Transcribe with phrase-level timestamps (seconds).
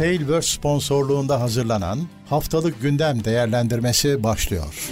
[0.00, 4.90] Tailverse sponsorluğunda hazırlanan Haftalık Gündem Değerlendirmesi başlıyor.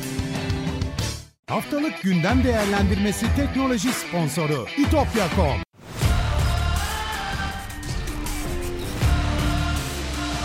[1.46, 5.62] Haftalık Gündem Değerlendirmesi teknoloji sponsoru itopya.com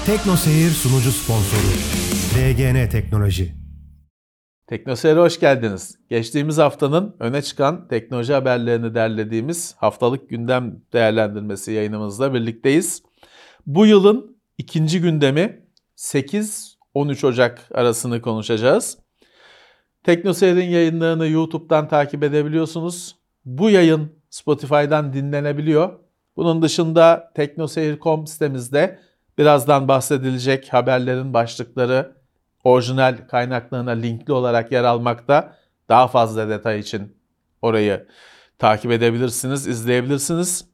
[0.06, 1.74] Tekno Seyir sunucu sponsoru
[2.36, 3.56] DGN Teknoloji
[4.68, 5.98] Teknoseyir'e hoş geldiniz.
[6.10, 13.04] Geçtiğimiz haftanın öne çıkan teknoloji haberlerini derlediğimiz haftalık gündem değerlendirmesi yayınımızla birlikteyiz.
[13.66, 15.66] Bu yılın ikinci gündemi
[15.98, 18.98] 8-13 Ocak arasını konuşacağız.
[20.04, 23.16] Teknoseyir'in yayınlarını YouTube'dan takip edebiliyorsunuz.
[23.46, 26.00] Bu yayın Spotify'dan dinlenebiliyor.
[26.36, 29.00] Bunun dışında teknoseyir.com sitemizde
[29.38, 32.16] birazdan bahsedilecek haberlerin başlıkları
[32.64, 35.58] orijinal kaynaklarına linkli olarak yer almakta.
[35.90, 37.18] Daha fazla detay için
[37.62, 38.08] orayı
[38.60, 40.66] takip edebilirsiniz, izleyebilirsiniz.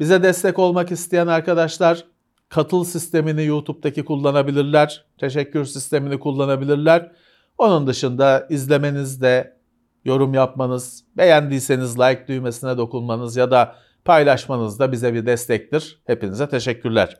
[0.00, 2.04] Bize destek olmak isteyen arkadaşlar
[2.52, 5.04] katıl sistemini YouTube'daki kullanabilirler.
[5.18, 7.12] Teşekkür sistemini kullanabilirler.
[7.58, 9.56] Onun dışında izlemenizde,
[10.04, 16.02] yorum yapmanız, beğendiyseniz like düğmesine dokunmanız ya da paylaşmanız da bize bir destektir.
[16.06, 17.16] Hepinize teşekkürler.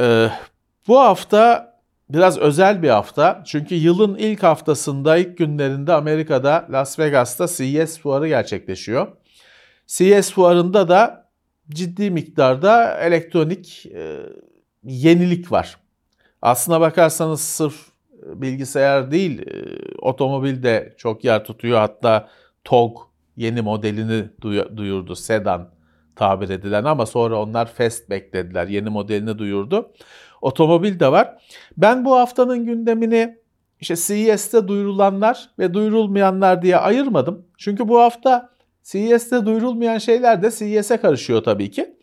[0.00, 0.30] Ee,
[0.88, 1.74] bu hafta
[2.08, 3.42] biraz özel bir hafta.
[3.46, 9.08] Çünkü yılın ilk haftasında, ilk günlerinde Amerika'da Las Vegas'ta CES fuarı gerçekleşiyor.
[9.86, 11.19] CES fuarında da
[11.70, 14.20] ciddi miktarda elektronik e,
[14.84, 15.76] yenilik var.
[16.42, 17.90] Aslına bakarsanız sırf
[18.22, 19.64] bilgisayar değil, e,
[19.98, 21.78] otomobil de çok yer tutuyor.
[21.78, 22.28] Hatta
[22.64, 22.98] TOG
[23.36, 24.24] yeni modelini
[24.76, 25.70] duyurdu, sedan
[26.16, 28.66] tabir edilen ama sonra onlar Fastback dediler.
[28.66, 29.92] Yeni modelini duyurdu.
[30.42, 31.36] Otomobil de var.
[31.76, 33.38] Ben bu haftanın gündemini
[33.80, 37.46] işte CES'te duyurulanlar ve duyurulmayanlar diye ayırmadım.
[37.58, 38.49] Çünkü bu hafta
[38.92, 41.96] CES'te duyurulmayan şeyler de CES'e karışıyor tabii ki.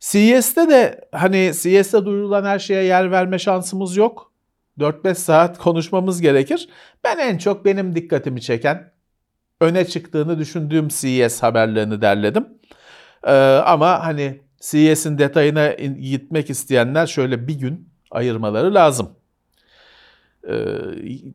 [0.00, 4.32] CES'te de hani CES'te duyurulan her şeye yer verme şansımız yok.
[4.78, 6.68] 4-5 saat konuşmamız gerekir.
[7.04, 8.92] Ben en çok benim dikkatimi çeken,
[9.60, 12.48] öne çıktığını düşündüğüm CES haberlerini derledim.
[13.24, 13.32] Ee,
[13.66, 19.16] ama hani CES'in detayına gitmek isteyenler şöyle bir gün ayırmaları lazım.
[20.48, 20.54] Ee,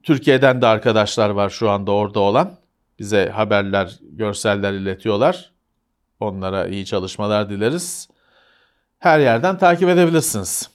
[0.04, 2.65] Türkiye'den de arkadaşlar var şu anda orada olan.
[3.00, 5.52] Bize haberler, görseller iletiyorlar.
[6.20, 8.10] Onlara iyi çalışmalar dileriz.
[9.00, 10.70] Her yerden takip edebilirsiniz.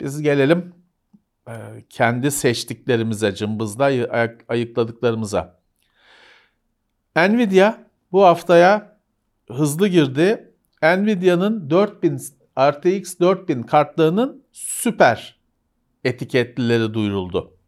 [0.00, 0.74] Biz gelelim
[1.48, 1.52] e,
[1.90, 3.84] kendi seçtiklerimize, cımbızla
[4.48, 5.60] ayıkladıklarımıza.
[7.16, 7.74] Nvidia
[8.12, 8.96] bu haftaya
[9.50, 10.52] hızlı girdi.
[10.82, 12.20] Nvidia'nın 4000
[12.58, 15.40] RTX 4000 kartlarının süper
[16.04, 17.59] etiketlileri duyuruldu.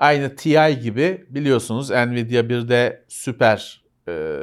[0.00, 4.40] Aynı TI gibi biliyorsunuz Nvidia bir de süper e,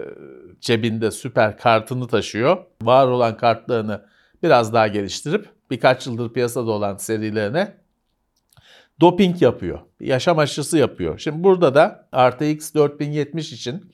[0.61, 2.57] cebinde süper kartını taşıyor.
[2.81, 4.05] Var olan kartlarını
[4.43, 7.73] biraz daha geliştirip birkaç yıldır piyasada olan serilerine
[9.01, 9.79] doping yapıyor.
[9.99, 11.19] Yaşam aşısı yapıyor.
[11.19, 13.91] Şimdi burada da RTX 4070 için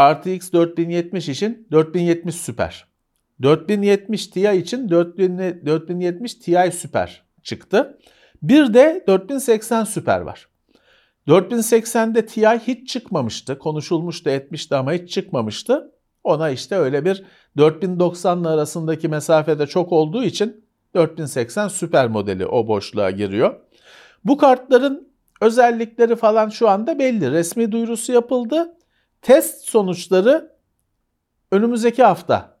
[0.00, 2.86] RTX 4070 için 4070 süper.
[3.42, 7.98] 4070 Ti için 4070 Ti süper çıktı.
[8.42, 10.48] Bir de 4080 süper var.
[11.28, 13.58] 4080'de Ti hiç çıkmamıştı.
[13.58, 15.92] Konuşulmuştu, etmişti ama hiç çıkmamıştı.
[16.24, 17.24] Ona işte öyle bir
[17.56, 20.64] 4090 arasındaki mesafede çok olduğu için
[20.94, 23.60] 4080 süper modeli o boşluğa giriyor.
[24.24, 25.08] Bu kartların
[25.40, 27.30] özellikleri falan şu anda belli.
[27.30, 28.76] Resmi duyurusu yapıldı.
[29.22, 30.52] Test sonuçları
[31.52, 32.58] önümüzdeki hafta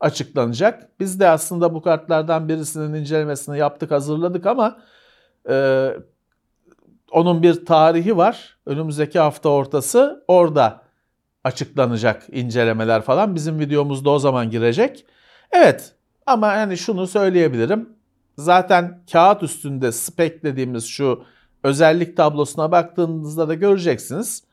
[0.00, 1.00] açıklanacak.
[1.00, 4.82] Biz de aslında bu kartlardan birisinin incelemesini yaptık, hazırladık ama
[5.48, 5.88] e,
[7.10, 8.56] onun bir tarihi var.
[8.66, 10.82] Önümüzdeki hafta ortası orada
[11.44, 13.34] açıklanacak incelemeler falan.
[13.34, 15.06] Bizim videomuzda o zaman girecek.
[15.52, 15.94] Evet
[16.26, 17.88] ama yani şunu söyleyebilirim.
[18.38, 21.24] Zaten kağıt üstünde spek dediğimiz şu
[21.64, 24.44] özellik tablosuna baktığınızda da göreceksiniz.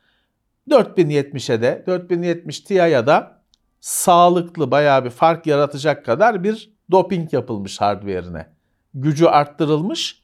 [0.68, 3.40] 4070'e de 4070 Ti'ye da
[3.80, 8.46] sağlıklı bayağı bir fark yaratacak kadar bir doping yapılmış hardware'ine.
[8.94, 10.22] Gücü arttırılmış.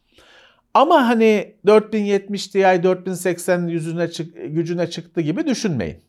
[0.76, 6.02] Ama hani 4070 Ti 4080 yüzüne çık, gücüne çıktı gibi düşünmeyin.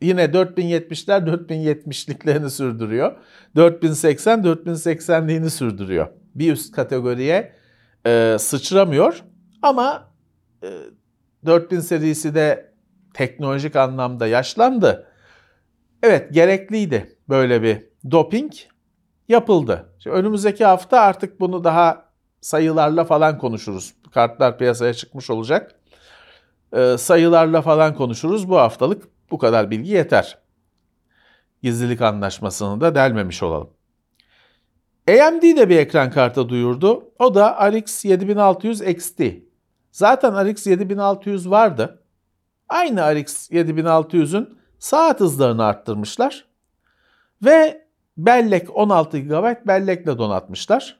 [0.00, 3.16] Yine 4070'ler 4070'liklerini sürdürüyor.
[3.56, 6.08] 4080 4080'liğini sürdürüyor.
[6.34, 7.52] Bir üst kategoriye
[8.06, 9.24] e, sıçramıyor.
[9.62, 10.12] Ama
[10.62, 10.68] e,
[11.46, 12.72] 4000 serisi de
[13.14, 15.06] teknolojik anlamda yaşlandı.
[16.02, 18.52] Evet gerekliydi böyle bir doping
[19.28, 19.94] yapıldı.
[19.98, 22.07] Şimdi önümüzdeki hafta artık bunu daha
[22.40, 23.94] sayılarla falan konuşuruz.
[24.14, 25.74] Kartlar piyasaya çıkmış olacak.
[26.72, 28.48] Ee, sayılarla falan konuşuruz.
[28.48, 30.38] Bu haftalık bu kadar bilgi yeter.
[31.62, 33.70] Gizlilik anlaşmasını da delmemiş olalım.
[35.08, 37.12] AMD de bir ekran kartı duyurdu.
[37.18, 39.22] O da RX 7600 XT.
[39.92, 42.02] Zaten RX 7600 vardı.
[42.68, 46.44] Aynı RX 7600'ün saat hızlarını arttırmışlar.
[47.44, 47.86] Ve
[48.16, 50.97] bellek 16 GB bellekle donatmışlar.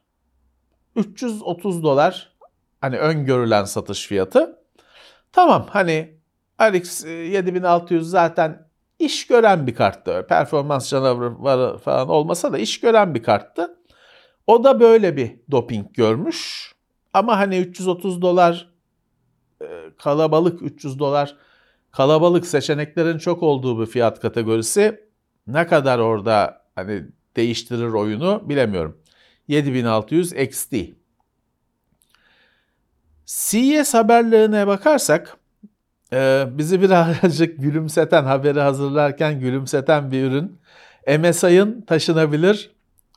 [0.96, 2.32] 330 dolar
[2.80, 4.58] hani öngörülen satış fiyatı.
[5.32, 6.18] Tamam hani
[6.62, 8.68] RX 7600 zaten
[8.98, 10.26] iş gören bir karttı.
[10.28, 13.76] Performans canavarı falan olmasa da iş gören bir karttı.
[14.46, 16.72] O da böyle bir doping görmüş.
[17.12, 18.72] Ama hani 330 dolar
[19.62, 19.66] e,
[19.98, 21.36] kalabalık 300 dolar
[21.90, 25.00] kalabalık seçeneklerin çok olduğu bir fiyat kategorisi
[25.46, 27.04] ne kadar orada hani
[27.36, 28.98] değiştirir oyunu bilemiyorum.
[29.48, 30.74] 7600 XT.
[33.26, 35.36] CES haberlerine bakarsak
[36.12, 40.60] e, bizi birazcık gülümseten haberi hazırlarken gülümseten bir ürün
[41.18, 42.70] MSI'ın taşınabilir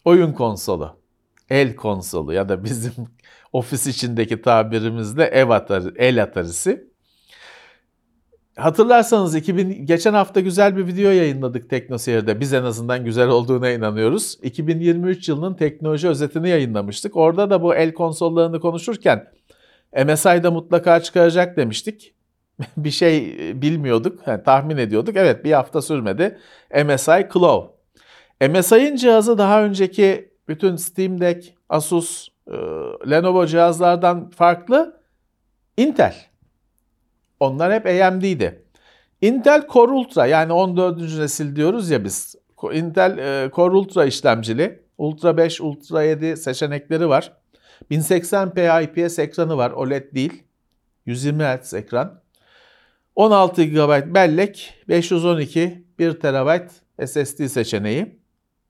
[0.06, 1.02] oyun konsolu.
[1.50, 2.94] El konsolu ya da bizim
[3.54, 6.91] ofis içindeki tabirimizde ev atarı, el atarısı.
[8.56, 12.40] Hatırlarsanız 2000 geçen hafta güzel bir video yayınladık TeknoSeyir'de.
[12.40, 14.38] Biz en azından güzel olduğuna inanıyoruz.
[14.44, 17.16] 2023 yılının teknoloji özetini yayınlamıştık.
[17.16, 19.28] Orada da bu el konsollarını konuşurken
[20.06, 22.14] MSI'da mutlaka çıkaracak demiştik.
[22.78, 25.16] bir şey bilmiyorduk, yani tahmin ediyorduk.
[25.16, 26.38] Evet bir hafta sürmedi.
[26.86, 27.72] MSI Claw.
[28.50, 32.56] MSI'ın cihazı daha önceki bütün Steam Deck, Asus, e,
[33.10, 35.02] Lenovo cihazlardan farklı.
[35.78, 36.31] Intel.
[37.42, 38.64] Onlar hep AMD'ydi.
[39.22, 40.98] Intel Core Ultra yani 14.
[41.20, 42.36] nesil diyoruz ya biz.
[42.74, 44.82] Intel e, Core Ultra işlemcili.
[44.98, 47.34] Ultra 5, Ultra 7 seçenekleri var.
[47.92, 49.72] 1080p IPS ekranı var.
[49.72, 50.44] OLED değil.
[51.06, 52.22] 120 Hz ekran.
[53.16, 56.70] 16 GB bellek, 512 1 TB
[57.08, 58.20] SSD seçeneği.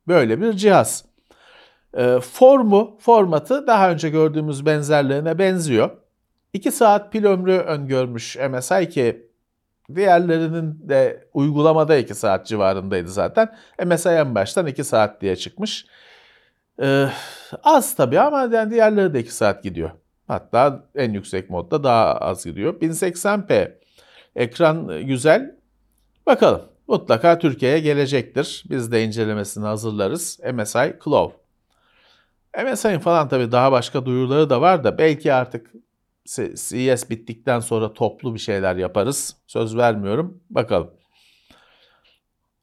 [0.08, 1.06] Böyle bir cihaz.
[1.98, 6.01] E, formu, formatı daha önce gördüğümüz benzerlerine benziyor.
[6.54, 9.30] 2 saat pil ömrü öngörmüş MSI ki
[9.96, 13.56] diğerlerinin de uygulamada 2 saat civarındaydı zaten.
[13.86, 15.86] MSI en baştan 2 saat diye çıkmış.
[16.82, 17.08] Ee,
[17.64, 19.92] az tabii ama yani diğerleri de 2 saat gidiyor.
[20.28, 22.82] Hatta en yüksek modda daha az gidiyor.
[22.82, 23.72] 1080p
[24.36, 25.56] ekran güzel.
[26.26, 28.64] Bakalım mutlaka Türkiye'ye gelecektir.
[28.70, 30.40] Biz de incelemesini hazırlarız.
[30.54, 31.38] MSI Claw.
[32.64, 35.72] MSI'nin falan tabii daha başka duyuruları da var da belki artık
[36.26, 39.36] CES bittikten sonra toplu bir şeyler yaparız.
[39.48, 40.42] Söz vermiyorum.
[40.50, 40.92] Bakalım.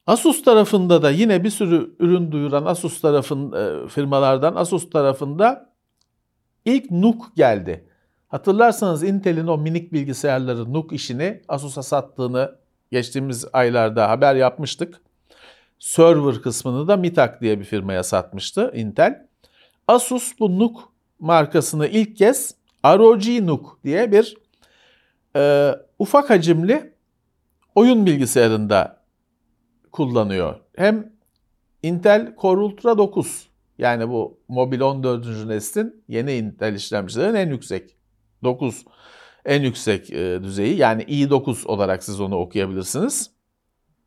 [0.06, 5.74] Asus tarafında da yine bir sürü ürün duyuran Asus tarafın e, firmalardan Asus tarafında
[6.64, 7.88] ilk NUC geldi.
[8.28, 12.54] Hatırlarsanız Intel'in o minik bilgisayarları NUC işini Asus'a sattığını
[12.90, 15.00] geçtiğimiz aylarda haber yapmıştık.
[15.78, 19.26] Server kısmını da Mitak diye bir firmaya satmıştı Intel.
[19.88, 20.74] Asus bu NUC
[21.18, 22.54] markasını ilk kez
[22.84, 24.36] ROG NUC diye bir
[25.36, 26.94] e, ufak hacimli
[27.74, 29.02] oyun bilgisayarında
[29.92, 30.54] kullanıyor.
[30.76, 31.12] Hem
[31.82, 33.48] Intel Core Ultra 9
[33.78, 35.46] yani bu mobil 14.
[35.46, 37.96] neslin yeni Intel işlemcilerin en yüksek
[38.44, 38.84] 9
[39.44, 43.30] en yüksek e, düzeyi yani i9 olarak siz onu okuyabilirsiniz.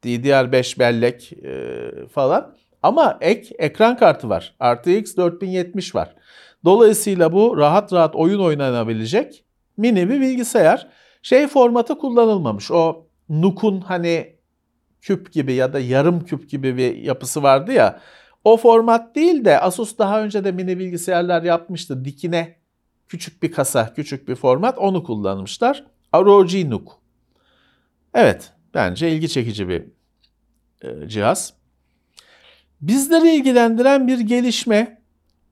[0.03, 4.55] DDR5 bellek e, falan ama ek ekran kartı var.
[4.63, 6.15] RTX 4070 var.
[6.65, 9.45] Dolayısıyla bu rahat rahat oyun oynanabilecek
[9.77, 10.87] mini bir bilgisayar.
[11.21, 12.71] Şey formatı kullanılmamış.
[12.71, 14.35] O Nuk'un hani
[15.01, 17.99] küp gibi ya da yarım küp gibi bir yapısı vardı ya.
[18.43, 22.05] O format değil de Asus daha önce de mini bilgisayarlar yapmıştı.
[22.05, 22.55] Dikine
[23.07, 25.85] küçük bir kasa, küçük bir format onu kullanmışlar.
[26.15, 27.01] ROG Nuk.
[28.13, 29.83] Evet, bence ilgi çekici bir
[30.81, 31.53] e, cihaz.
[32.81, 35.00] Bizleri ilgilendiren bir gelişme.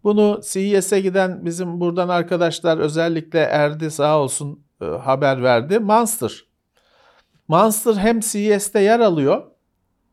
[0.03, 5.79] Bunu CES'e giden bizim buradan arkadaşlar özellikle Erdi sağ olsun e, haber verdi.
[5.79, 6.45] Monster.
[7.47, 9.51] Monster hem CES'te yer alıyor.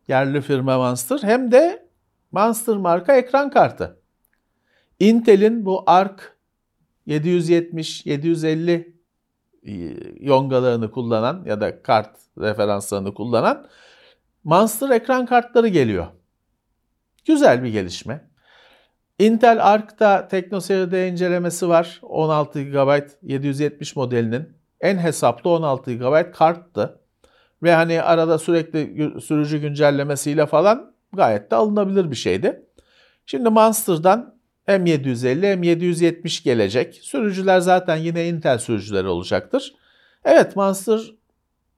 [0.09, 1.89] Yerli firma Monster hem de
[2.33, 4.01] Monster marka ekran kartı.
[5.01, 6.23] Intel'in bu Arc
[7.07, 8.97] 770, 750
[9.63, 9.73] e,
[10.21, 13.67] yongalarını kullanan ya da kart referanslarını kullanan
[14.45, 16.07] Monster ekran kartları geliyor.
[17.25, 18.31] Güzel bir gelişme.
[19.19, 22.01] Intel Arc'ta TeknoSeri'de incelemesi var.
[22.03, 24.49] 16 GB 770 modelinin
[24.81, 27.01] en hesaplı 16 GB karttı.
[27.63, 32.63] Ve hani arada sürekli sürücü güncellemesiyle falan gayet de alınabilir bir şeydi.
[33.27, 34.35] Şimdi Monster'dan
[34.67, 36.95] hem 750 hem 770 gelecek.
[36.95, 39.75] Sürücüler zaten yine Intel sürücüleri olacaktır.
[40.25, 41.01] Evet Monster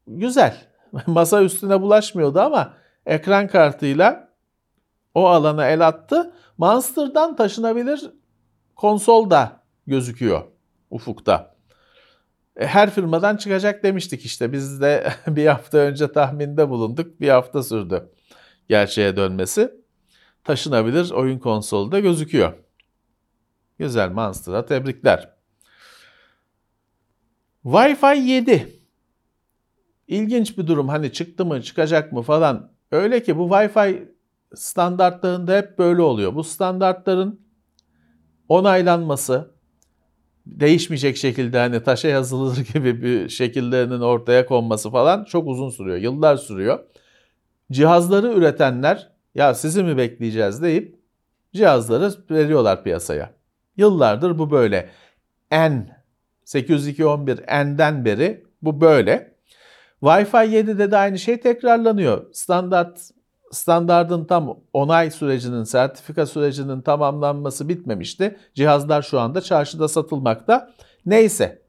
[0.06, 0.56] güzel.
[1.06, 2.74] Masa üstüne bulaşmıyordu ama
[3.06, 4.27] ekran kartıyla
[5.18, 6.34] o alana el attı.
[6.58, 8.10] Monster'dan taşınabilir
[8.76, 10.42] konsol da gözüküyor
[10.90, 11.54] ufukta.
[12.56, 14.52] E, her firmadan çıkacak demiştik işte.
[14.52, 17.20] Biz de bir hafta önce tahminde bulunduk.
[17.20, 18.10] Bir hafta sürdü
[18.68, 19.70] gerçeğe dönmesi.
[20.44, 22.52] Taşınabilir oyun konsolu da gözüküyor.
[23.78, 25.30] Güzel Monster'a tebrikler.
[27.64, 28.78] Wi-Fi 7.
[30.08, 30.88] İlginç bir durum.
[30.88, 32.72] Hani çıktı mı çıkacak mı falan.
[32.90, 34.08] Öyle ki bu Wi-Fi
[34.54, 36.34] standartlarında hep böyle oluyor.
[36.34, 37.40] Bu standartların
[38.48, 39.50] onaylanması
[40.46, 45.96] değişmeyecek şekilde hani taşa yazılır gibi bir şekillerinin ortaya konması falan çok uzun sürüyor.
[45.96, 46.78] Yıllar sürüyor.
[47.72, 50.98] Cihazları üretenler ya sizi mi bekleyeceğiz deyip
[51.54, 53.34] cihazları veriyorlar piyasaya.
[53.76, 54.90] Yıllardır bu böyle.
[55.52, 55.98] N
[56.44, 59.38] 802.11 N'den beri bu böyle.
[60.02, 62.32] Wi-Fi 7'de de aynı şey tekrarlanıyor.
[62.32, 63.10] Standart
[63.52, 68.36] standardın tam onay sürecinin, sertifika sürecinin tamamlanması bitmemişti.
[68.54, 70.70] Cihazlar şu anda çarşıda satılmakta.
[71.06, 71.62] Neyse,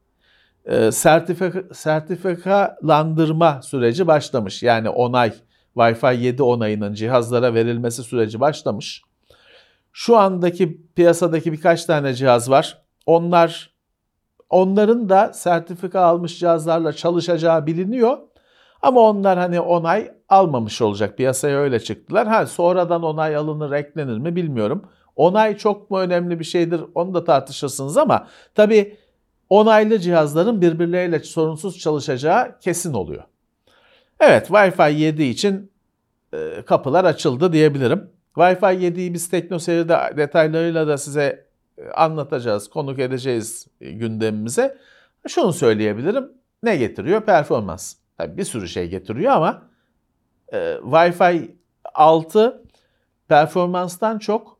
[0.65, 4.63] e, sertifika, sertifikalandırma süreci başlamış.
[4.63, 5.33] Yani onay,
[5.75, 9.01] Wi-Fi 7 onayının cihazlara verilmesi süreci başlamış.
[9.93, 12.81] Şu andaki piyasadaki birkaç tane cihaz var.
[13.05, 13.73] Onlar
[14.49, 18.17] onların da sertifika almış cihazlarla çalışacağı biliniyor.
[18.81, 21.17] Ama onlar hani onay almamış olacak.
[21.17, 22.27] Piyasaya öyle çıktılar.
[22.27, 24.85] Ha sonradan onay alınır, eklenir mi bilmiyorum.
[25.15, 28.97] Onay çok mu önemli bir şeydir onu da tartışırsınız ama tabii
[29.49, 33.23] onaylı cihazların birbirleriyle sorunsuz çalışacağı kesin oluyor.
[34.19, 35.71] Evet Wi-Fi 7 için
[36.33, 38.09] e, kapılar açıldı diyebilirim.
[38.35, 41.45] Wi-Fi 7'yi biz TeknoSeyir'de detaylarıyla da size
[41.77, 44.77] e, anlatacağız, konuk edeceğiz gündemimize.
[45.27, 46.31] Şunu söyleyebilirim.
[46.63, 47.21] Ne getiriyor?
[47.21, 47.95] Performans.
[48.19, 49.69] Tabii bir sürü şey getiriyor ama
[50.53, 51.51] e, Wi-Fi
[51.93, 52.63] 6
[53.27, 54.59] performanstan çok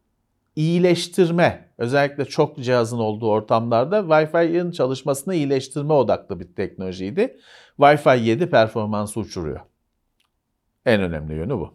[0.56, 7.40] iyileştirme, özellikle çok cihazın olduğu ortamlarda Wi-Fi'nin çalışmasını iyileştirme odaklı bir teknolojiydi.
[7.80, 9.60] Wi-Fi 7 performansı uçuruyor.
[10.86, 11.74] En önemli yönü bu.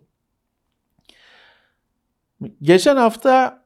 [2.63, 3.65] Geçen hafta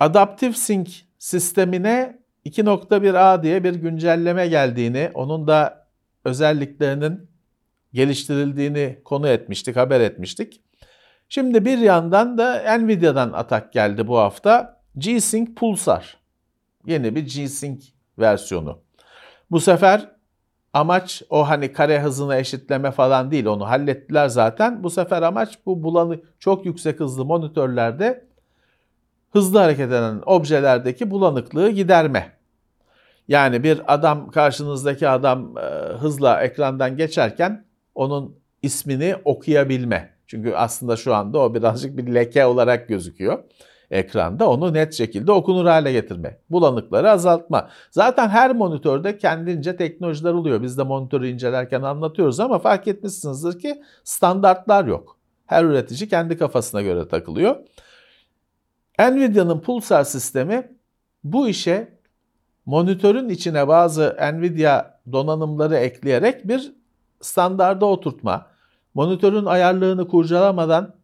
[0.00, 5.86] Adaptive Sync sistemine 2.1a diye bir güncelleme geldiğini, onun da
[6.24, 7.31] özelliklerinin
[7.94, 10.60] geliştirildiğini konu etmiştik, haber etmiştik.
[11.28, 14.80] Şimdi bir yandan da Nvidia'dan atak geldi bu hafta.
[14.98, 16.16] G-Sync Pulsar.
[16.86, 17.84] Yeni bir G-Sync
[18.18, 18.78] versiyonu.
[19.50, 20.10] Bu sefer
[20.72, 23.46] amaç o hani kare hızını eşitleme falan değil.
[23.46, 24.82] Onu hallettiler zaten.
[24.82, 28.24] Bu sefer amaç bu bulanı çok yüksek hızlı monitörlerde
[29.30, 32.32] hızlı hareket eden objelerdeki bulanıklığı giderme.
[33.28, 35.62] Yani bir adam karşınızdaki adam e,
[35.98, 40.10] hızla ekrandan geçerken onun ismini okuyabilme.
[40.26, 43.44] Çünkü aslında şu anda o birazcık bir leke olarak gözüküyor
[43.92, 44.50] ekranda.
[44.50, 46.38] Onu net şekilde okunur hale getirme.
[46.50, 47.68] Bulanıkları azaltma.
[47.90, 50.62] Zaten her monitörde kendince teknolojiler oluyor.
[50.62, 55.18] Biz de monitörü incelerken anlatıyoruz ama fark etmişsinizdir ki standartlar yok.
[55.46, 57.56] Her üretici kendi kafasına göre takılıyor.
[58.98, 60.76] Nvidia'nın Pulsar sistemi
[61.24, 61.98] bu işe
[62.66, 66.72] monitörün içine bazı Nvidia donanımları ekleyerek bir
[67.22, 68.46] standarda oturtma,
[68.94, 70.94] monitörün ayarlığını kurcalamadan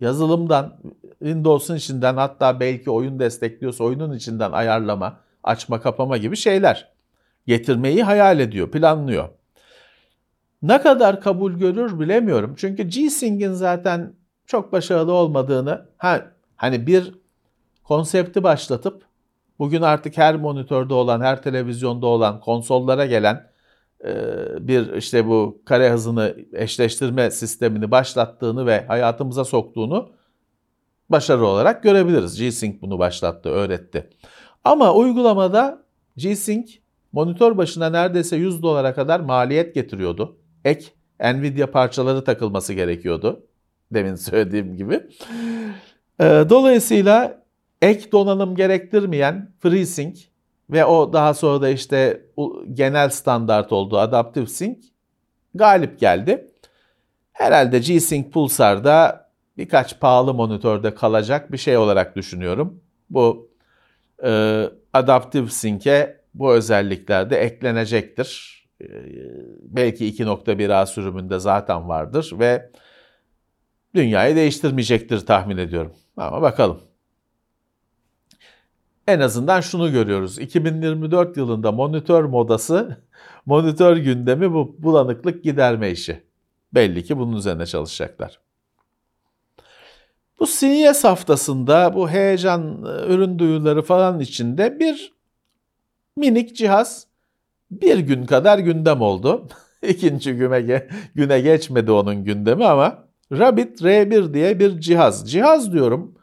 [0.00, 0.78] yazılımdan,
[1.18, 6.92] Windows'un içinden hatta belki oyun destekliyorsa oyunun içinden ayarlama, açma kapama gibi şeyler
[7.46, 9.28] getirmeyi hayal ediyor, planlıyor.
[10.62, 12.54] Ne kadar kabul görür bilemiyorum.
[12.56, 14.14] Çünkü G-Sync'in zaten
[14.46, 17.14] çok başarılı olmadığını, ha, hani bir
[17.84, 19.02] konsepti başlatıp
[19.58, 23.51] bugün artık her monitörde olan, her televizyonda olan, konsollara gelen
[24.60, 30.10] bir işte bu kare hızını eşleştirme sistemini başlattığını ve hayatımıza soktuğunu
[31.08, 32.38] başarı olarak görebiliriz.
[32.38, 34.10] G-Sync bunu başlattı, öğretti.
[34.64, 35.84] Ama uygulamada
[36.16, 36.70] G-Sync
[37.12, 40.36] monitör başına neredeyse 100 dolara kadar maliyet getiriyordu.
[40.64, 40.86] Ek
[41.20, 43.46] Nvidia parçaları takılması gerekiyordu.
[43.94, 45.00] Demin söylediğim gibi.
[46.20, 47.44] E, dolayısıyla
[47.82, 50.31] ek donanım gerektirmeyen FreeSync
[50.72, 52.26] ve o daha sonra da işte
[52.72, 54.78] genel standart oldu Adaptive Sync
[55.54, 56.46] galip geldi.
[57.32, 62.80] Herhalde G-Sync Pulsar'da birkaç pahalı monitörde kalacak bir şey olarak düşünüyorum.
[63.10, 63.50] Bu
[64.24, 68.62] e, Adaptive Sync'e bu özellikler de eklenecektir.
[68.80, 68.86] E,
[69.62, 72.70] belki 2.1A sürümünde zaten vardır ve
[73.94, 75.92] dünyayı değiştirmeyecektir tahmin ediyorum.
[76.16, 76.80] Ama bakalım
[79.06, 80.38] en azından şunu görüyoruz.
[80.38, 83.02] 2024 yılında monitör modası,
[83.46, 86.22] monitör gündemi bu bulanıklık giderme işi.
[86.74, 88.40] Belli ki bunun üzerine çalışacaklar.
[90.40, 95.12] Bu CES haftasında bu heyecan, e, ürün duyuları falan içinde bir
[96.16, 97.06] minik cihaz
[97.70, 99.48] bir gün kadar gündem oldu.
[99.88, 105.30] İkinci güne, güne geçmedi onun gündemi ama Rabbit R1 diye bir cihaz.
[105.30, 106.14] Cihaz diyorum.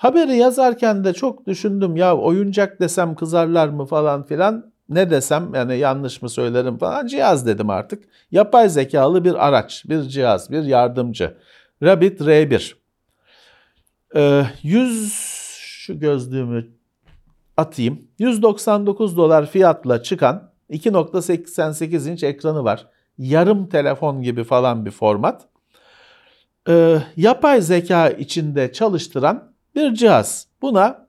[0.00, 4.72] Haberi yazarken de çok düşündüm ya oyuncak desem kızarlar mı falan filan.
[4.88, 8.04] Ne desem yani yanlış mı söylerim falan cihaz dedim artık.
[8.30, 11.36] Yapay zekalı bir araç, bir cihaz, bir yardımcı.
[11.82, 12.74] Rabbit R1.
[14.16, 15.12] Ee, 100
[15.58, 16.68] şu gözlüğümü
[17.56, 18.02] atayım.
[18.18, 22.86] 199 dolar fiyatla çıkan 2.88 inç ekranı var.
[23.18, 25.48] Yarım telefon gibi falan bir format.
[26.68, 30.46] Ee, yapay zeka içinde çalıştıran bir cihaz.
[30.62, 31.08] Buna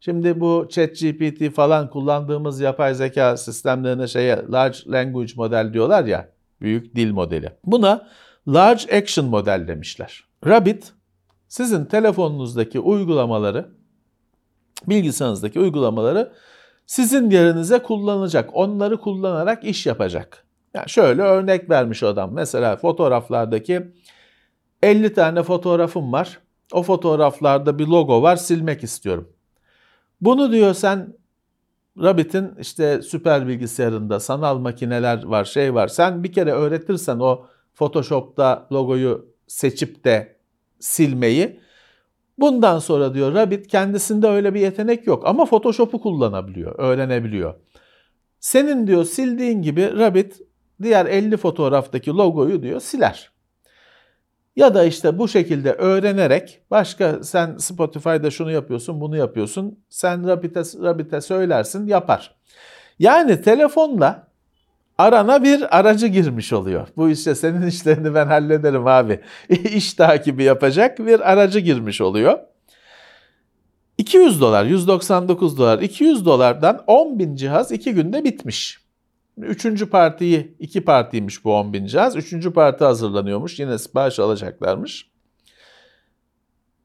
[0.00, 6.28] şimdi bu ChatGPT falan kullandığımız yapay zeka sistemlerine şeye large language model diyorlar ya,
[6.60, 7.52] büyük dil modeli.
[7.64, 8.08] Buna
[8.48, 10.24] large action model demişler.
[10.46, 10.92] Rabbit
[11.48, 13.68] sizin telefonunuzdaki uygulamaları,
[14.88, 16.32] bilgisayarınızdaki uygulamaları
[16.86, 18.50] sizin yerinize kullanacak.
[18.52, 20.44] Onları kullanarak iş yapacak.
[20.74, 22.34] Yani şöyle örnek vermiş adam.
[22.34, 23.92] Mesela fotoğraflardaki
[24.82, 26.38] 50 tane fotoğrafım var.
[26.72, 29.28] O fotoğraflarda bir logo var silmek istiyorum.
[30.20, 31.14] Bunu diyor sen
[32.02, 35.88] Rabbit'in işte süper bilgisayarında sanal makineler var şey var.
[35.88, 40.36] Sen bir kere öğretirsen o Photoshop'ta logoyu seçip de
[40.78, 41.60] silmeyi
[42.38, 47.54] bundan sonra diyor Rabbit kendisinde öyle bir yetenek yok ama Photoshop'u kullanabiliyor, öğrenebiliyor.
[48.40, 50.40] Senin diyor sildiğin gibi Rabbit
[50.82, 53.30] diğer 50 fotoğraftaki logoyu diyor siler.
[54.60, 59.78] Ya da işte bu şekilde öğrenerek başka sen Spotify'da şunu yapıyorsun, bunu yapıyorsun.
[59.88, 62.34] Sen Rabbit'e, Rabbit'e söylersin, yapar.
[62.98, 64.28] Yani telefonla
[64.98, 66.88] arana bir aracı girmiş oluyor.
[66.96, 69.20] Bu işte senin işlerini ben hallederim abi.
[69.48, 72.38] İş takibi yapacak bir aracı girmiş oluyor.
[73.98, 78.79] 200 dolar, 199 dolar, 200 dolardan 10 bin cihaz 2 günde bitmiş.
[79.42, 82.16] Üçüncü partiyi, iki partiymiş bu 10 bin cihaz.
[82.16, 83.58] Üçüncü parti hazırlanıyormuş.
[83.58, 85.10] Yine sipariş alacaklarmış.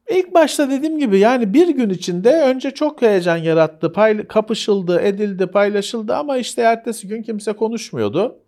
[0.09, 3.91] İlk başta dediğim gibi yani bir gün içinde önce çok heyecan yarattı.
[3.91, 8.39] Pay, kapışıldı, edildi, paylaşıldı ama işte ertesi gün kimse konuşmuyordu.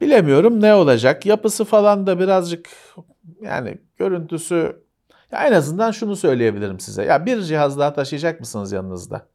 [0.00, 1.26] Bilemiyorum ne olacak.
[1.26, 2.68] Yapısı falan da birazcık
[3.42, 4.82] yani görüntüsü
[5.32, 7.04] ya en azından şunu söyleyebilirim size.
[7.04, 9.26] Ya bir cihaz daha taşıyacak mısınız yanınızda?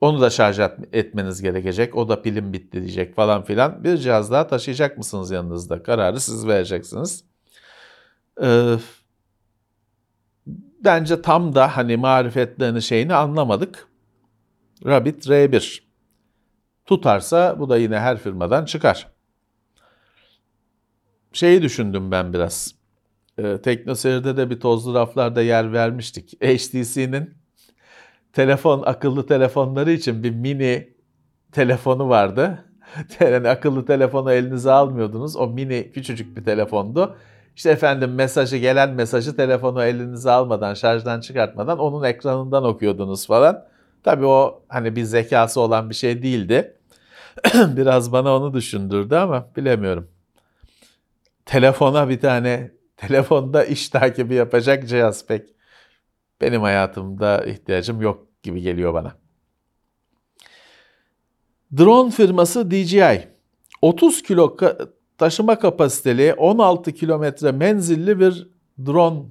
[0.00, 0.60] Onu da şarj
[0.92, 1.96] etmeniz gerekecek.
[1.96, 3.84] O da pilim bitti diyecek falan filan.
[3.84, 5.82] Bir cihaz daha taşıyacak mısınız yanınızda?
[5.82, 7.24] Kararı siz vereceksiniz.
[8.42, 8.76] Ee,
[10.84, 13.88] bence tam da hani marifetlerini şeyini anlamadık.
[14.86, 15.82] Rabbit R1
[16.86, 19.08] tutarsa bu da yine her firmadan çıkar.
[21.32, 22.74] Şeyi düşündüm ben biraz.
[23.38, 26.42] Ee, de bir tozlu raflarda yer vermiştik.
[26.42, 27.45] HTC'nin
[28.36, 30.88] telefon, akıllı telefonları için bir mini
[31.52, 32.62] telefonu vardı.
[33.20, 35.36] Yani akıllı telefonu elinize almıyordunuz.
[35.36, 37.16] O mini küçücük bir telefondu.
[37.56, 43.64] İşte efendim mesajı gelen mesajı telefonu elinize almadan, şarjdan çıkartmadan onun ekranından okuyordunuz falan.
[44.04, 46.76] Tabii o hani bir zekası olan bir şey değildi.
[47.54, 50.08] Biraz bana onu düşündürdü ama bilemiyorum.
[51.46, 55.48] Telefona bir tane telefonda iş takibi yapacak cihaz pek
[56.40, 59.16] benim hayatımda ihtiyacım yok gibi geliyor bana.
[61.76, 63.28] Drone firması DJI
[63.82, 64.56] 30 kilo
[65.18, 68.48] taşıma kapasiteli 16 kilometre menzilli bir
[68.86, 69.22] drone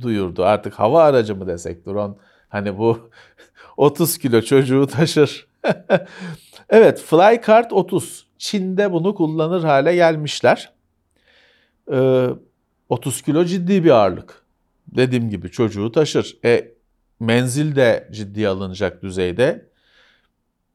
[0.00, 0.44] duyurdu.
[0.44, 2.14] Artık hava aracı mı desek drone
[2.48, 3.10] hani bu
[3.76, 5.46] 30 kilo çocuğu taşır.
[6.68, 10.72] evet Flycart 30 Çin'de bunu kullanır hale gelmişler.
[11.92, 12.28] Ee,
[12.88, 14.42] 30 kilo ciddi bir ağırlık.
[14.86, 16.38] Dediğim gibi çocuğu taşır.
[16.44, 16.74] E
[17.20, 19.70] menzil de ciddiye alınacak düzeyde.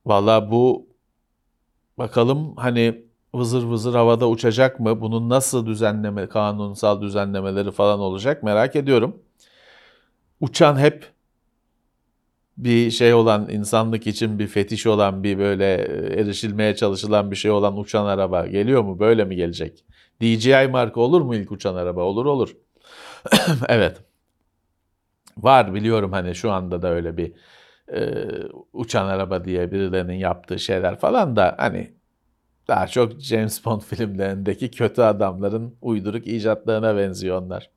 [0.05, 0.87] Valla bu
[1.97, 3.05] bakalım hani
[3.35, 5.01] vızır vızır havada uçacak mı?
[5.01, 9.23] Bunun nasıl düzenleme, kanunsal düzenlemeleri falan olacak merak ediyorum.
[10.41, 11.11] Uçan hep
[12.57, 15.73] bir şey olan, insanlık için bir fetiş olan, bir böyle
[16.21, 18.99] erişilmeye çalışılan bir şey olan uçan araba geliyor mu?
[18.99, 19.85] Böyle mi gelecek?
[20.21, 22.01] DJI marka olur mu ilk uçan araba?
[22.03, 22.55] Olur olur.
[23.69, 23.97] evet.
[25.37, 27.33] Var biliyorum hani şu anda da öyle bir
[27.93, 28.25] e,
[28.73, 31.93] uçan araba diye birilerinin yaptığı şeyler falan da hani
[32.67, 37.69] daha çok James Bond filmlerindeki kötü adamların uyduruk icatlarına benziyor onlar.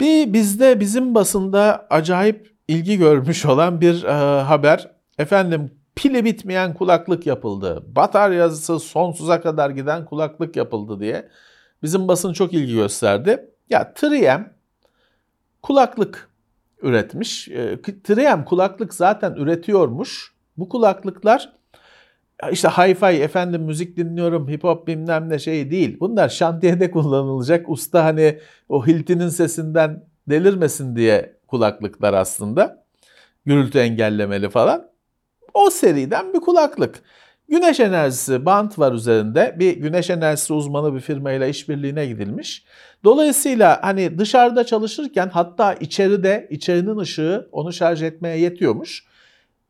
[0.00, 4.90] Bir bizde bizim basında acayip ilgi görmüş olan bir e, haber.
[5.18, 7.84] Efendim pili bitmeyen kulaklık yapıldı.
[7.86, 11.28] Bataryası sonsuza kadar giden kulaklık yapıldı diye
[11.82, 13.50] bizim basın çok ilgi gösterdi.
[13.70, 14.55] Ya 3M
[15.66, 16.30] kulaklık
[16.82, 17.48] üretmiş.
[17.48, 20.34] E, 3M kulaklık zaten üretiyormuş.
[20.56, 21.52] Bu kulaklıklar
[22.52, 25.96] işte hi-fi efendim müzik dinliyorum hip hop bilmem ne şey değil.
[26.00, 27.68] Bunlar şantiyede kullanılacak.
[27.68, 32.84] Usta hani o hiltinin sesinden delirmesin diye kulaklıklar aslında.
[33.46, 34.88] Gürültü engellemeli falan.
[35.54, 37.02] O seriden bir kulaklık.
[37.48, 39.56] Güneş enerjisi bant var üzerinde.
[39.58, 42.64] Bir güneş enerjisi uzmanı bir firmayla işbirliğine gidilmiş.
[43.04, 49.06] Dolayısıyla hani dışarıda çalışırken hatta içeride içerinin ışığı onu şarj etmeye yetiyormuş.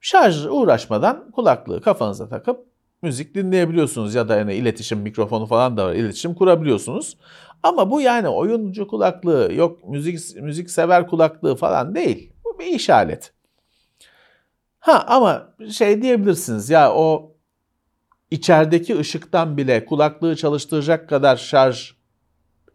[0.01, 2.67] Şarj uğraşmadan kulaklığı kafanıza takıp
[3.03, 5.95] müzik dinleyebiliyorsunuz ya da yani iletişim mikrofonu falan da var.
[5.95, 7.17] iletişim kurabiliyorsunuz.
[7.63, 12.33] Ama bu yani oyuncu kulaklığı yok müzik müzik sever kulaklığı falan değil.
[12.45, 13.31] Bu bir iş aleti.
[14.79, 17.36] Ha ama şey diyebilirsiniz ya o
[18.31, 21.93] içerideki ışıktan bile kulaklığı çalıştıracak kadar şarj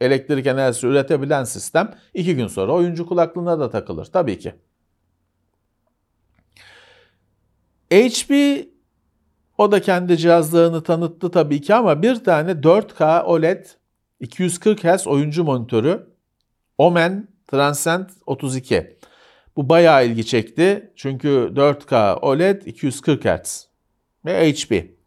[0.02, 4.54] elektrik enerjisi üretebilen sistem iki gün sonra oyuncu kulaklığına da takılır tabii ki.
[7.92, 8.32] HP
[9.58, 13.66] o da kendi cihazlarını tanıttı tabii ki ama bir tane 4K OLED
[14.20, 16.08] 240 Hz oyuncu monitörü
[16.78, 18.98] Omen Transcend 32.
[19.56, 20.94] Bu bayağı ilgi çekti.
[20.96, 23.68] Çünkü 4K OLED 240 Hz
[24.26, 25.01] ve HP.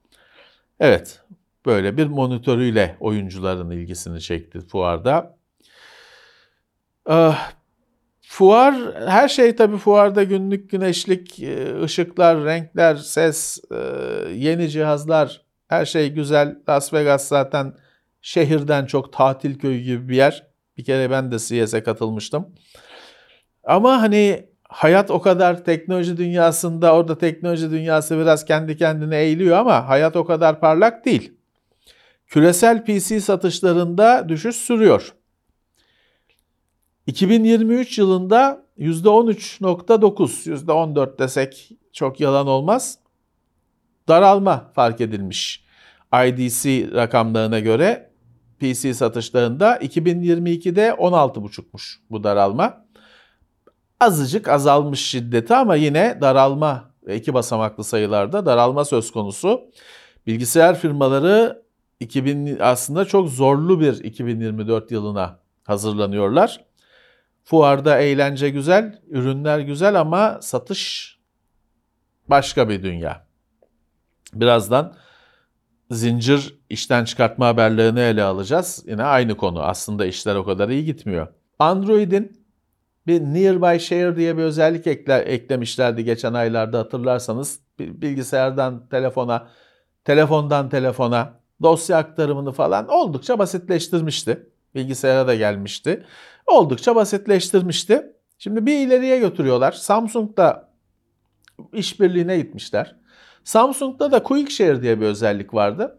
[0.85, 1.21] Evet,
[1.67, 5.37] böyle bir monitörüyle oyuncuların ilgisini çekti fuarda.
[7.07, 7.53] Ah,
[8.23, 8.75] fuar,
[9.09, 13.77] her şey tabii fuarda günlük güneşlik, e, ışıklar, renkler, ses, e,
[14.35, 16.59] yeni cihazlar, her şey güzel.
[16.69, 17.75] Las Vegas zaten
[18.23, 20.47] şehirden çok tatil köyü gibi bir yer.
[20.77, 22.55] Bir kere ben de CES'e katılmıştım.
[23.65, 29.89] Ama hani hayat o kadar teknoloji dünyasında orada teknoloji dünyası biraz kendi kendine eğiliyor ama
[29.89, 31.33] hayat o kadar parlak değil.
[32.27, 35.15] Küresel PC satışlarında düşüş sürüyor.
[37.07, 42.99] 2023 yılında %13.9, %14 desek çok yalan olmaz.
[44.09, 45.65] Daralma fark edilmiş.
[46.27, 48.11] IDC rakamlarına göre
[48.61, 52.84] PC satışlarında 2022'de 16.5'muş bu daralma.
[54.01, 59.61] Azıcık azalmış şiddeti ama yine daralma iki basamaklı sayılarda daralma söz konusu.
[60.27, 61.63] Bilgisayar firmaları
[62.01, 66.65] 2000 aslında çok zorlu bir 2024 yılına hazırlanıyorlar.
[67.45, 71.15] Fuarda eğlence güzel, ürünler güzel ama satış
[72.29, 73.27] başka bir dünya.
[74.35, 74.95] Birazdan
[75.91, 78.85] zincir işten çıkartma haberlerini ele alacağız.
[78.87, 79.63] Yine aynı konu.
[79.63, 81.29] Aslında işler o kadar iyi gitmiyor.
[81.59, 82.44] Android'in
[83.07, 87.61] bir Nearby Share diye bir özellik ekler, eklemişlerdi geçen aylarda hatırlarsanız.
[87.79, 89.49] Bilgisayardan telefona,
[90.05, 94.47] telefondan telefona dosya aktarımını falan oldukça basitleştirmişti.
[94.75, 96.05] Bilgisayara da gelmişti.
[96.47, 98.13] Oldukça basitleştirmişti.
[98.39, 99.73] Şimdi bir ileriye götürüyorlar.
[99.73, 100.69] Samsung'da
[101.73, 102.97] işbirliğine gitmişler.
[103.45, 105.99] Samsung'da da Quick Share diye bir özellik vardı.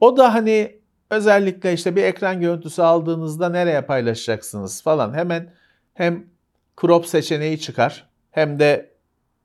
[0.00, 5.52] O da hani özellikle işte bir ekran görüntüsü aldığınızda nereye paylaşacaksınız falan hemen
[5.94, 6.29] hem
[6.80, 8.90] crop seçeneği çıkar hem de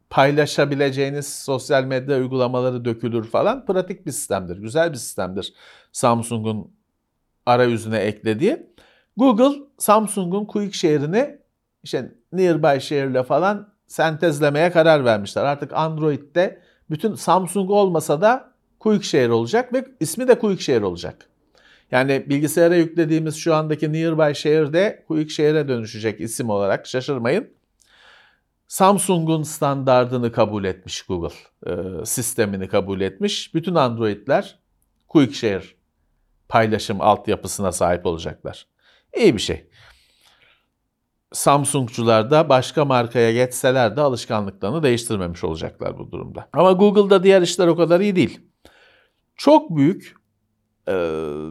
[0.10, 3.66] paylaşabileceğiniz sosyal medya uygulamaları dökülür falan.
[3.66, 5.54] Pratik bir sistemdir, güzel bir sistemdir
[5.92, 6.72] Samsung'un
[7.46, 8.68] arayüzüne eklediği.
[9.18, 11.38] Google Samsung'un Quick Share'ini
[11.84, 15.44] işte Nearby Share ile falan sentezlemeye karar vermişler.
[15.46, 21.30] Artık Android'de bütün Samsung olmasa da Quick Share olacak ve ismi de Quick Share olacak.
[21.92, 27.56] Yani bilgisayara yüklediğimiz şu andaki Nearby Share de Quick Share'e dönüşecek isim olarak şaşırmayın.
[28.68, 31.36] Samsung'un standardını kabul etmiş Google.
[31.68, 33.54] E, sistemini kabul etmiş.
[33.54, 34.60] Bütün Android'ler
[35.08, 35.64] Quick Share
[36.50, 38.68] paylaşım altyapısına sahip olacaklar.
[39.18, 39.70] İyi bir şey.
[41.32, 46.50] Samsungcular da başka markaya geçseler de alışkanlıklarını değiştirmemiş olacaklar bu durumda.
[46.54, 48.40] Ama Google'da diğer işler o kadar iyi değil.
[49.36, 50.16] Çok büyük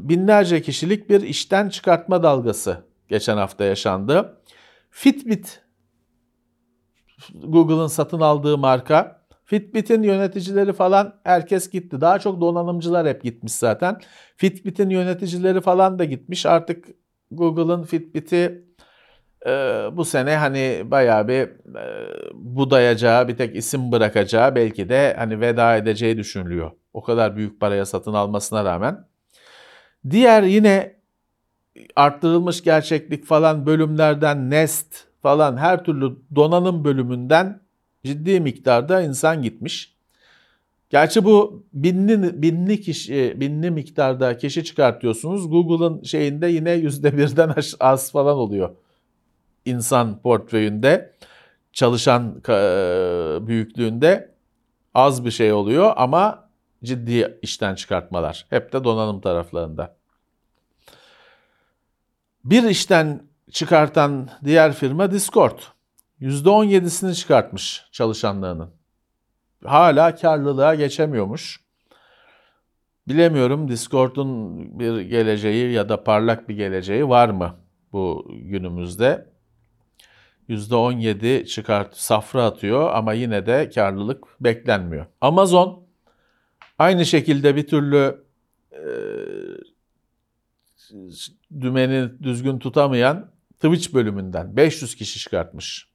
[0.09, 4.41] binlerce kişilik bir işten çıkartma dalgası geçen hafta yaşandı.
[4.91, 5.65] Fitbit
[7.35, 9.25] Google'ın satın aldığı marka.
[9.45, 12.01] Fitbit'in yöneticileri falan herkes gitti.
[12.01, 14.01] Daha çok donanımcılar hep gitmiş zaten.
[14.37, 16.47] Fitbit'in yöneticileri falan da gitmiş.
[16.47, 16.87] Artık
[17.31, 18.65] Google'ın Fitbit'i
[19.47, 19.51] e,
[19.93, 21.41] bu sene hani bayağı bir
[21.77, 26.71] e, budayacağı, bir tek isim bırakacağı belki de hani veda edeceği düşünülüyor.
[26.93, 29.05] O kadar büyük paraya satın almasına rağmen.
[30.11, 30.95] Diğer yine
[31.97, 37.61] arttırılmış gerçeklik falan bölümlerden Nest falan her türlü donanım bölümünden
[38.05, 39.95] ciddi miktarda insan gitmiş.
[40.91, 45.51] Gerçi bu binli, binli kişi, binli miktarda kişi çıkartıyorsunuz.
[45.51, 48.71] Google'ın şeyinde yine yüzde birden az falan oluyor.
[49.65, 51.13] İnsan portföyünde,
[51.73, 52.43] çalışan
[53.47, 54.35] büyüklüğünde
[54.95, 56.44] az bir şey oluyor ama
[56.85, 58.47] ciddi işten çıkartmalar.
[58.51, 59.97] Hep de donanım taraflarında.
[62.45, 65.59] Bir işten çıkartan diğer firma Discord.
[66.21, 68.71] %17'sini çıkartmış çalışanlarının.
[69.65, 71.65] Hala karlılığa geçemiyormuş.
[73.09, 77.57] Bilemiyorum Discord'un bir geleceği ya da parlak bir geleceği var mı
[77.93, 79.35] bu günümüzde?
[80.49, 85.07] %17 çıkart safra atıyor ama yine de karlılık beklenmiyor.
[85.21, 85.84] Amazon
[86.79, 88.25] aynı şekilde bir türlü
[88.73, 88.83] e,
[91.61, 95.89] dümeni düzgün tutamayan Twitch bölümünden 500 kişi çıkartmış.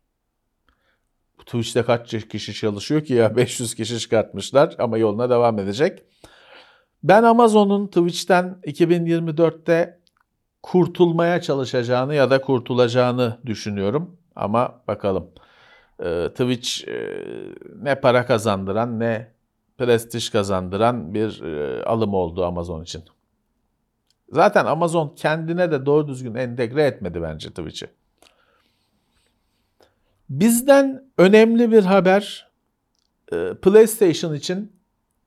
[1.40, 6.04] Twitch'te kaç kişi çalışıyor ki ya 500 kişi çıkartmışlar ama yoluna devam edecek.
[7.04, 10.00] Ben Amazon'un Twitch'ten 2024'te
[10.64, 14.18] kurtulmaya çalışacağını ya da kurtulacağını düşünüyorum.
[14.36, 15.32] Ama bakalım.
[16.04, 17.26] Ee, Twitch e,
[17.82, 19.32] ne para kazandıran ne
[19.80, 23.04] prestij kazandıran bir e, alım oldu Amazon için.
[24.32, 27.88] Zaten Amazon kendine de doğru düzgün entegre etmedi bence Twitch'i.
[30.30, 32.52] Bizden önemli bir haber
[33.32, 34.74] e, PlayStation için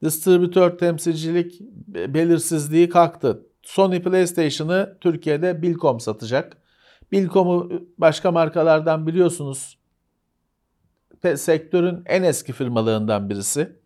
[0.05, 3.47] distribütör temsilcilik belirsizliği kalktı.
[3.63, 6.57] Sony PlayStation'ı Türkiye'de Bilcom satacak.
[7.13, 9.79] Bilcom'u başka markalardan biliyorsunuz.
[11.37, 13.82] Sektörün en eski firmalarından birisi.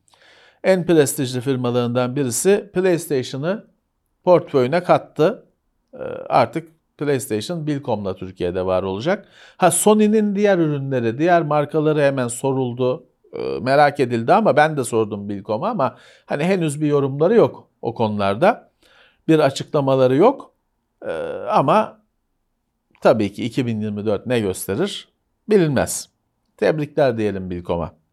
[0.66, 3.66] En prestijli firmalarından birisi PlayStation'ı
[4.24, 5.46] portföyüne kattı.
[5.94, 5.98] Ee,
[6.29, 9.29] artık PlayStation Bilcom'la Türkiye'de var olacak.
[9.57, 15.29] Ha Sony'nin diğer ürünleri, diğer markaları hemen soruldu, e, merak edildi ama ben de sordum
[15.29, 18.70] Bilcom'a ama hani henüz bir yorumları yok o konularda.
[19.29, 20.52] Bir açıklamaları yok.
[21.07, 21.12] Ee,
[21.50, 22.00] ama
[23.00, 25.09] tabii ki 2024 ne gösterir
[25.48, 26.09] bilinmez.
[26.57, 28.06] Tebrikler diyelim Bilcom'a.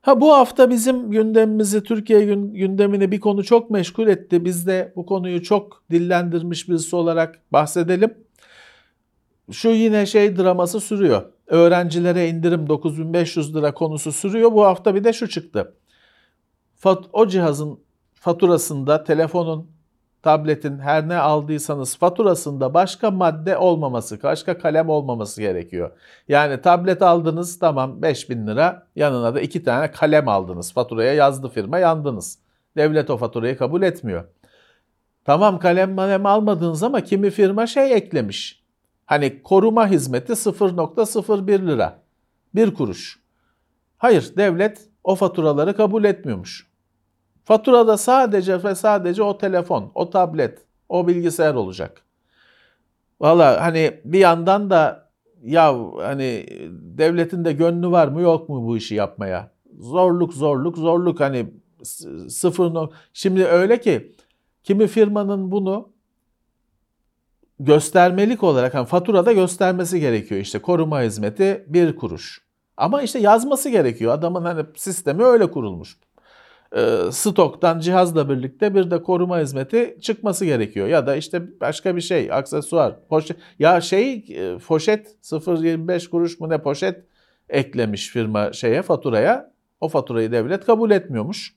[0.00, 4.44] Ha bu hafta bizim gündemimizi, Türkiye gündemini bir konu çok meşgul etti.
[4.44, 8.14] Biz de bu konuyu çok dillendirmiş birisi olarak bahsedelim.
[9.52, 11.22] Şu yine şey draması sürüyor.
[11.46, 14.52] Öğrencilere indirim 9500 lira konusu sürüyor.
[14.52, 15.74] Bu hafta bir de şu çıktı.
[17.12, 17.80] O cihazın
[18.14, 19.70] faturasında telefonun
[20.22, 25.90] tabletin her ne aldıysanız faturasında başka madde olmaması, başka kalem olmaması gerekiyor.
[26.28, 30.72] Yani tablet aldınız tamam 5000 lira yanına da iki tane kalem aldınız.
[30.72, 32.38] Faturaya yazdı firma yandınız.
[32.76, 34.24] Devlet o faturayı kabul etmiyor.
[35.24, 38.62] Tamam kalem malem almadınız ama kimi firma şey eklemiş.
[39.06, 41.98] Hani koruma hizmeti 0.01 lira.
[42.54, 43.20] Bir kuruş.
[43.98, 46.69] Hayır devlet o faturaları kabul etmiyormuş.
[47.50, 50.58] Faturada sadece ve sadece o telefon, o tablet,
[50.88, 52.02] o bilgisayar olacak.
[53.20, 55.10] Valla hani bir yandan da
[55.42, 59.50] ya hani devletin de gönlü var mı yok mu bu işi yapmaya?
[59.78, 61.46] Zorluk zorluk zorluk hani
[62.28, 64.12] sıfır Şimdi öyle ki
[64.62, 65.88] kimi firmanın bunu
[67.60, 70.40] göstermelik olarak hani faturada göstermesi gerekiyor.
[70.40, 72.42] İşte koruma hizmeti bir kuruş.
[72.76, 74.12] Ama işte yazması gerekiyor.
[74.12, 75.98] Adamın hani sistemi öyle kurulmuş
[77.10, 80.86] stoktan cihazla birlikte bir de koruma hizmeti çıkması gerekiyor.
[80.86, 83.36] Ya da işte başka bir şey, aksesuar, poşet.
[83.58, 87.04] Ya şey e, poşet 0.25 kuruş mu ne poşet
[87.48, 89.52] eklemiş firma şeye faturaya.
[89.80, 91.54] O faturayı devlet kabul etmiyormuş.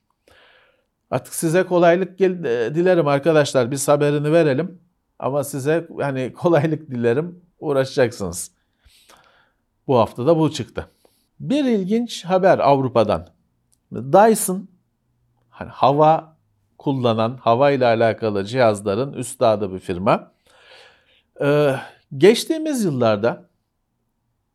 [1.10, 2.28] Artık size kolaylık e,
[2.74, 3.70] dilerim arkadaşlar.
[3.70, 4.78] Biz haberini verelim.
[5.18, 7.40] Ama size hani kolaylık dilerim.
[7.60, 8.50] Uğraşacaksınız.
[9.86, 10.86] Bu hafta da bu çıktı.
[11.40, 13.28] Bir ilginç haber Avrupa'dan.
[13.92, 14.68] Dyson
[15.54, 16.36] hani hava
[16.78, 20.32] kullanan, hava ile alakalı cihazların üstadı bir firma.
[21.40, 21.74] Ee,
[22.16, 23.48] geçtiğimiz yıllarda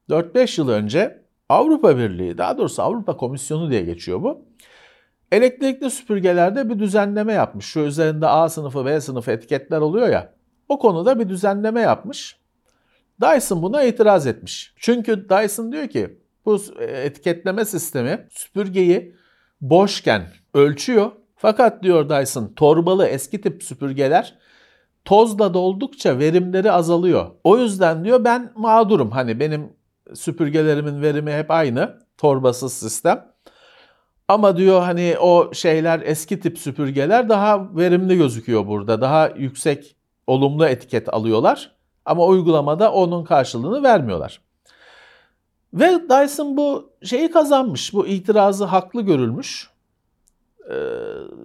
[0.09, 4.45] 4-5 yıl önce Avrupa Birliği, daha doğrusu Avrupa Komisyonu diye geçiyor bu.
[5.31, 7.65] Elektrikli süpürgelerde bir düzenleme yapmış.
[7.65, 10.33] Şu üzerinde A sınıfı, B sınıfı etiketler oluyor ya.
[10.69, 12.39] O konuda bir düzenleme yapmış.
[13.21, 14.73] Dyson buna itiraz etmiş.
[14.77, 19.18] Çünkü Dyson diyor ki bu etiketleme sistemi süpürgeyi
[19.61, 21.11] boşken ölçüyor.
[21.35, 24.35] Fakat diyor Dyson torbalı eski tip süpürgeler
[25.05, 27.25] tozla doldukça verimleri azalıyor.
[27.43, 29.11] O yüzden diyor ben mağdurum.
[29.11, 29.73] Hani benim
[30.13, 31.99] süpürgelerimin verimi hep aynı.
[32.17, 33.25] Torbasız sistem.
[34.27, 39.01] Ama diyor hani o şeyler eski tip süpürgeler daha verimli gözüküyor burada.
[39.01, 39.95] Daha yüksek
[40.27, 41.71] olumlu etiket alıyorlar.
[42.05, 44.41] Ama uygulamada onun karşılığını vermiyorlar.
[45.73, 47.93] Ve Dyson bu şeyi kazanmış.
[47.93, 49.69] Bu itirazı haklı görülmüş.
[50.69, 50.75] Ee,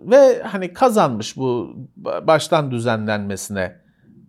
[0.05, 1.77] ve hani kazanmış bu
[2.23, 3.77] baştan düzenlenmesine,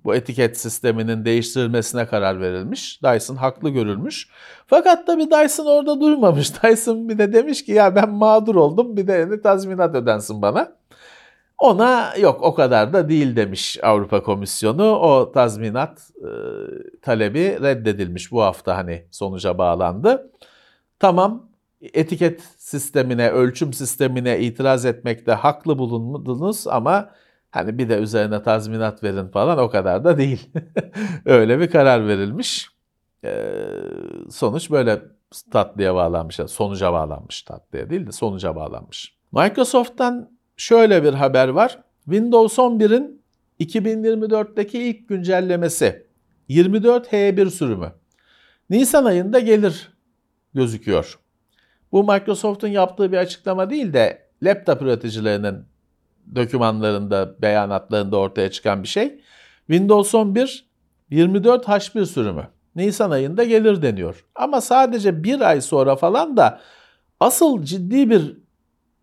[0.03, 3.03] bu etiket sisteminin değiştirilmesine karar verilmiş.
[3.03, 4.29] Dyson haklı görülmüş.
[4.67, 6.63] Fakat tabii Dyson orada durmamış.
[6.63, 10.75] Dyson bir de demiş ki ya ben mağdur oldum bir de tazminat ödensin bana.
[11.58, 14.91] Ona yok o kadar da değil demiş Avrupa Komisyonu.
[14.91, 16.30] O tazminat e,
[17.02, 20.32] talebi reddedilmiş bu hafta hani sonuca bağlandı.
[21.00, 21.50] Tamam
[21.82, 27.12] etiket sistemine, ölçüm sistemine itiraz etmekte haklı bulundunuz ama
[27.52, 30.50] hani bir de üzerine tazminat verin falan o kadar da değil.
[31.26, 32.70] Öyle bir karar verilmiş.
[33.26, 33.52] Ee,
[34.30, 35.02] sonuç böyle
[35.52, 39.15] tatlıya bağlanmış, sonuca bağlanmış tatlıya değil de sonuca bağlanmış.
[39.32, 41.80] Microsoft'tan şöyle bir haber var.
[42.04, 43.22] Windows 11'in
[43.60, 46.06] 2024'teki ilk güncellemesi
[46.50, 47.91] 24H1 sürümü
[48.70, 49.94] Nisan ayında gelir
[50.54, 51.20] gözüküyor.
[51.91, 55.65] Bu Microsoft'un yaptığı bir açıklama değil de laptop üreticilerinin
[56.36, 59.22] dokümanlarında, beyanatlarında ortaya çıkan bir şey.
[59.68, 60.65] Windows 11
[61.10, 64.26] 24 H1 sürümü Nisan ayında gelir deniyor.
[64.36, 66.62] Ama sadece bir ay sonra falan da
[67.20, 68.44] asıl ciddi bir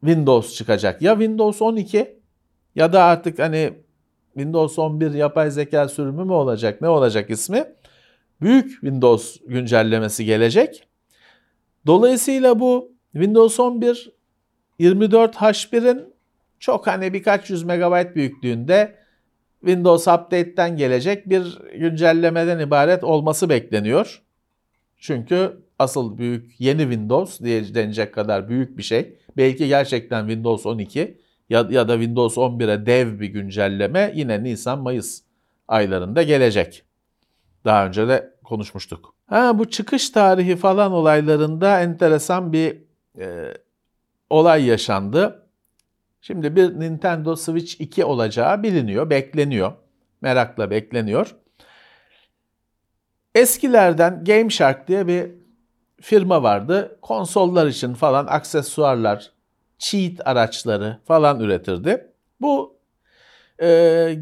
[0.04, 1.02] Windows çıkacak.
[1.02, 2.18] Ya Windows 12
[2.74, 3.72] ya da artık hani
[4.34, 7.64] Windows 11 yapay zeka sürümü mü olacak ne olacak ismi?
[8.40, 10.88] Büyük Windows güncellemesi gelecek.
[11.86, 14.12] Dolayısıyla bu Windows 11
[14.78, 16.14] 24 H1'in
[16.58, 18.96] çok hani birkaç yüz megabayt büyüklüğünde
[19.60, 24.22] Windows Update'ten gelecek bir güncellemeden ibaret olması bekleniyor.
[24.98, 29.16] Çünkü asıl büyük yeni Windows diye denecek kadar büyük bir şey.
[29.36, 31.18] Belki gerçekten Windows 12
[31.48, 35.22] ya, ya da Windows 11'e dev bir güncelleme yine Nisan-Mayıs
[35.68, 36.84] aylarında gelecek.
[37.64, 39.14] Daha önce de konuşmuştuk.
[39.26, 42.78] Ha bu çıkış tarihi falan olaylarında enteresan bir
[43.18, 43.54] e,
[44.30, 45.46] olay yaşandı.
[46.20, 49.72] Şimdi bir Nintendo Switch 2 olacağı biliniyor, bekleniyor.
[50.20, 51.36] Merakla bekleniyor.
[53.34, 55.41] Eskilerden Game Shark diye bir
[56.02, 56.98] firma vardı.
[57.02, 59.30] Konsollar için falan aksesuarlar,
[59.78, 62.06] cheat araçları falan üretirdi.
[62.40, 62.76] Bu
[63.62, 63.66] e,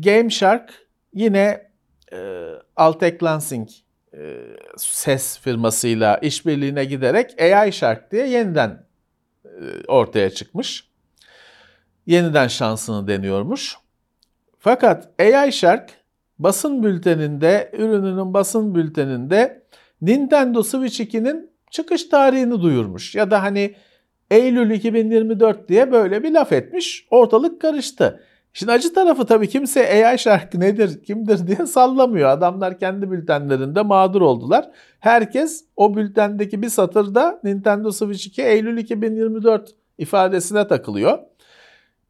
[0.04, 1.70] Game Shark yine
[2.12, 3.68] e, Altec Lansing
[4.14, 4.36] e,
[4.76, 8.86] ses firmasıyla işbirliğine giderek AI Shark diye yeniden
[9.44, 9.50] e,
[9.88, 10.90] ortaya çıkmış.
[12.06, 13.76] Yeniden şansını deniyormuş.
[14.58, 15.90] Fakat AI Shark
[16.38, 19.62] basın bülteninde, ürününün basın bülteninde
[20.02, 23.14] Nintendo Switch 2'nin çıkış tarihini duyurmuş.
[23.14, 23.74] Ya da hani
[24.30, 27.06] Eylül 2024 diye böyle bir laf etmiş.
[27.10, 28.20] Ortalık karıştı.
[28.52, 32.28] Şimdi acı tarafı tabii kimse AI şarkı nedir, kimdir diye sallamıyor.
[32.28, 34.70] Adamlar kendi bültenlerinde mağdur oldular.
[35.00, 41.18] Herkes o bültendeki bir satırda Nintendo Switch 2 Eylül 2024 ifadesine takılıyor.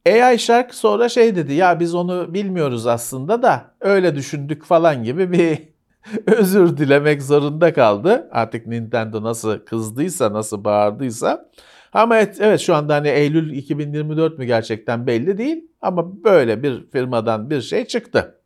[0.07, 5.33] AI Shark sonra şey dedi ya biz onu bilmiyoruz aslında da öyle düşündük falan gibi
[5.33, 5.70] bir
[6.27, 8.29] özür dilemek zorunda kaldı.
[8.33, 11.51] Artık Nintendo nasıl kızdıysa, nasıl bağırdıysa.
[11.93, 15.65] Ama evet, evet şu anda hani Eylül 2024 mü gerçekten belli değil.
[15.81, 18.41] Ama böyle bir firmadan bir şey çıktı.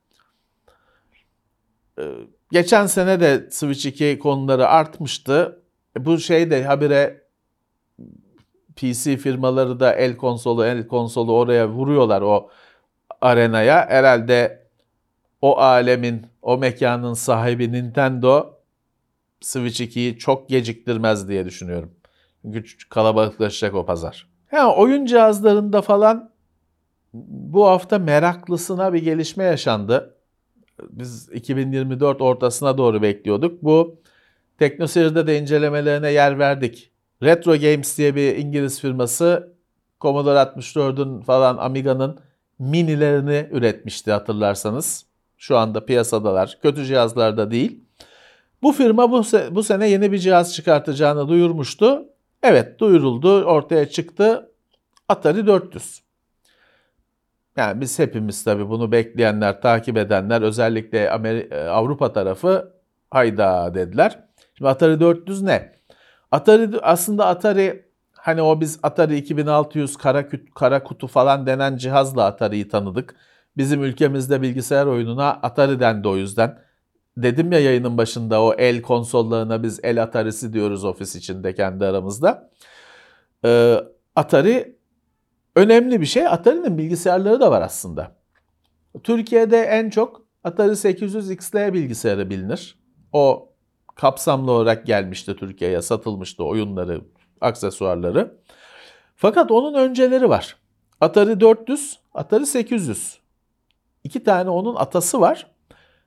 [1.99, 2.03] Ee,
[2.53, 5.63] geçen sene de Switch 2 konuları artmıştı.
[5.99, 7.25] E, bu şey de habire
[8.77, 12.51] PC firmaları da el konsolu el konsolu oraya vuruyorlar o
[13.21, 13.87] arenaya.
[13.89, 14.65] Herhalde
[15.43, 18.55] o alemin, o mekanın sahibi Nintendo
[19.41, 21.91] Switch 2'yi çok geciktirmez diye düşünüyorum.
[22.45, 24.29] Güç kalabalıklaşacak o pazar.
[24.51, 26.31] Ha, oyun cihazlarında falan
[27.15, 30.17] bu hafta meraklısına bir gelişme yaşandı.
[30.91, 33.63] Biz 2024 ortasına doğru bekliyorduk.
[33.63, 34.01] Bu
[34.59, 36.91] TeknoSeyir'de de incelemelerine yer verdik.
[37.23, 39.55] Retro Games diye bir İngiliz firması
[40.01, 42.19] Commodore 64'ün falan Amiga'nın
[42.59, 45.14] minilerini üretmişti hatırlarsanız.
[45.45, 46.59] Şu anda piyasadalar.
[46.63, 47.85] Kötü cihazlarda değil.
[48.63, 52.05] Bu firma bu, se- bu sene yeni bir cihaz çıkartacağını duyurmuştu.
[52.43, 54.51] Evet duyuruldu, ortaya çıktı.
[55.09, 56.03] Atari 400.
[57.57, 62.73] Yani biz hepimiz tabii bunu bekleyenler, takip edenler özellikle Ameri- e, Avrupa tarafı
[63.11, 64.19] hayda dediler.
[64.59, 65.73] Şimdi Atari 400 ne?
[66.33, 72.69] Atari aslında Atari hani o biz Atari 2600 kara, kara kutu falan denen cihazla Atari'yi
[72.69, 73.15] tanıdık.
[73.57, 76.59] Bizim ülkemizde bilgisayar oyununa Atari dendi o yüzden.
[77.17, 82.51] Dedim ya yayının başında o el konsollarına biz el Atari'si diyoruz ofis içinde kendi aramızda.
[83.45, 83.77] Ee,
[84.17, 84.79] Atari
[85.57, 86.27] önemli bir şey.
[86.27, 88.17] Atari'nin bilgisayarları da var aslında.
[89.03, 92.79] Türkiye'de en çok Atari 800 XL bilgisayarı bilinir.
[93.13, 93.53] O
[93.95, 97.01] kapsamlı olarak gelmişti Türkiye'ye, satılmıştı oyunları,
[97.41, 98.39] aksesuarları.
[99.17, 100.57] Fakat onun önceleri var.
[101.01, 103.24] Atari 400, Atari 800.
[104.05, 105.51] İki tane onun atası var.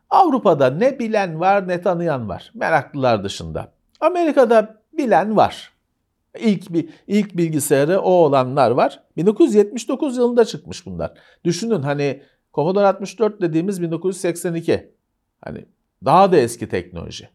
[0.10, 2.52] Avrupa'da ne bilen var ne tanıyan var.
[2.54, 3.74] Meraklılar dışında.
[4.00, 5.74] Amerika'da bilen var.
[6.40, 9.04] İlk bir ilk bilgisayarı o olanlar var.
[9.18, 11.14] 1979 yılında çıkmış bunlar.
[11.44, 12.24] Düşünün hani
[12.54, 14.92] Commodore 64 dediğimiz 1982.
[15.42, 15.66] Hani
[16.06, 17.30] daha da eski teknoloji.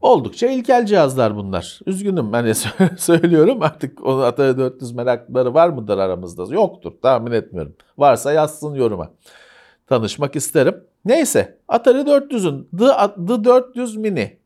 [0.00, 1.80] Oldukça ilkel cihazlar bunlar.
[1.86, 2.52] Üzgünüm hani
[2.98, 6.54] söylüyorum artık o Atari 400 meraklıları var mıdır aramızda?
[6.54, 7.74] Yoktur tahmin etmiyorum.
[7.98, 9.10] Varsa yazsın yoruma.
[9.86, 10.84] Tanışmak isterim.
[11.04, 14.38] Neyse Atari 400'ün The, The 400 Mini,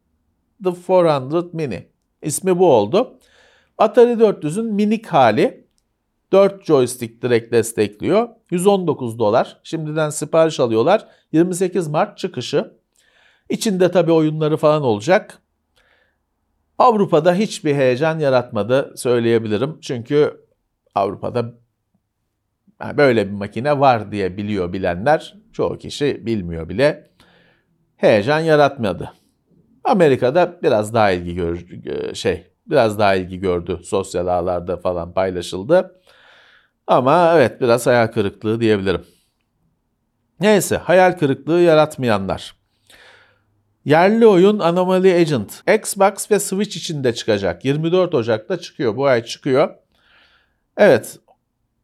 [0.65, 1.89] The 400 Mini
[2.23, 3.19] ismi bu oldu.
[3.79, 5.65] Atari 400'ün minik hali
[6.33, 8.29] 4 joystick direkt destekliyor.
[8.51, 9.61] 119 dolar.
[9.63, 11.07] Şimdiden sipariş alıyorlar.
[11.33, 12.75] 28 Mart çıkışı.
[13.49, 15.44] İçinde tabii oyunları falan olacak.
[16.79, 19.81] Avrupa'da hiçbir heyecan yaratmadı söyleyebilirim.
[19.81, 20.45] Çünkü
[20.95, 21.55] Avrupa'da
[22.97, 25.35] böyle bir makine var diye biliyor bilenler.
[25.53, 27.11] Çoğu kişi bilmiyor bile.
[27.97, 29.13] Heyecan yaratmadı.
[29.85, 31.65] Amerika'da biraz daha ilgi gör,
[32.15, 33.81] şey biraz daha ilgi gördü.
[33.85, 36.01] Sosyal ağlarda falan paylaşıldı.
[36.87, 39.05] Ama evet biraz hayal kırıklığı diyebilirim.
[40.41, 42.64] Neyse hayal kırıklığı yaratmayanlar.
[43.85, 47.65] Yerli oyun Anomaly Agent Xbox ve Switch için de çıkacak.
[47.65, 48.97] 24 Ocak'ta çıkıyor.
[48.97, 49.75] Bu ay çıkıyor.
[50.77, 51.19] Evet.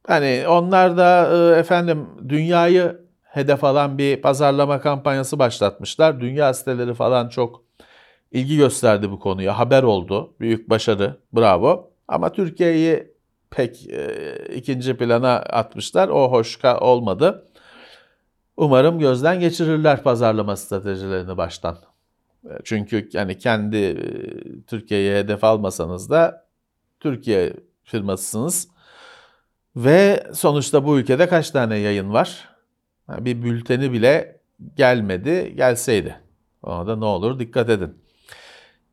[0.07, 6.21] Hani onlar da e, efendim dünyayı hedef alan bir pazarlama kampanyası başlatmışlar.
[6.21, 7.63] Dünya siteleri falan çok
[8.33, 9.59] ilgi gösterdi bu konuya.
[9.59, 10.35] Haber oldu.
[10.41, 11.17] Büyük başarı.
[11.33, 11.91] Bravo.
[12.09, 13.15] Ama Türkiye'yi
[13.51, 14.15] pek e,
[14.55, 16.09] ikinci plana atmışlar.
[16.09, 17.47] O hoş olmadı.
[18.57, 21.90] Umarım gözden geçirirler pazarlama stratejilerini baştan.
[22.45, 23.97] E, çünkü yani kendi e,
[24.67, 26.47] Türkiye'ye hedef almasanız da
[27.01, 27.53] Türkiye
[27.85, 28.69] firmasısınız.
[29.77, 32.49] Ve sonuçta bu ülkede kaç tane yayın var?
[33.09, 34.41] Bir bülteni bile
[34.77, 36.17] gelmedi, gelseydi.
[36.63, 37.99] Ona da ne olur dikkat edin.